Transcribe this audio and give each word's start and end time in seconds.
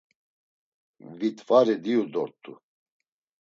Vit̆vari 1.17 1.75
diu 1.83 2.03
dort̆u. 2.13 2.51